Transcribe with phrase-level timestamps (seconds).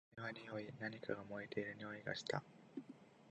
[0.17, 0.73] はじめはにおい。
[0.79, 2.41] 何かが燃えているにおいがした。